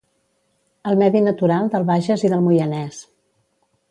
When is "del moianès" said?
2.35-3.03